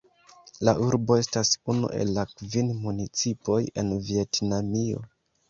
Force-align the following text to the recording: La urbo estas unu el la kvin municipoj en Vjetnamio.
La 0.69 0.73
urbo 0.85 1.17
estas 1.23 1.51
unu 1.73 1.91
el 1.99 2.13
la 2.15 2.23
kvin 2.31 2.73
municipoj 2.87 3.61
en 3.83 3.95
Vjetnamio. 4.11 5.07